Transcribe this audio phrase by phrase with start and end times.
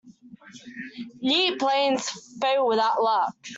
[1.21, 2.09] Neat plans
[2.41, 3.35] fail without luck.